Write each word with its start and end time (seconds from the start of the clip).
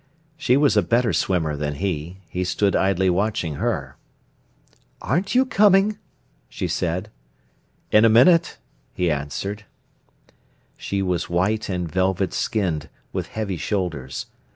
She 0.35 0.57
was 0.57 0.75
a 0.75 0.81
better 0.81 1.13
swimmer 1.13 1.55
than 1.55 1.75
he; 1.75 2.17
he 2.27 2.43
stood 2.43 2.75
idly 2.75 3.07
watching 3.07 3.57
her. 3.57 3.97
"Aren't 4.99 5.35
you 5.35 5.45
coming?" 5.45 5.99
she 6.49 6.67
said. 6.67 7.11
"In 7.91 8.03
a 8.03 8.09
minute," 8.09 8.57
he 8.95 9.11
answered. 9.11 9.65
She 10.75 11.03
was 11.03 11.29
white 11.29 11.69
and 11.69 11.87
velvet 11.87 12.33
skinned, 12.33 12.89
with 13.13 13.27
heavy 13.27 13.57
shoulders. 13.57 14.25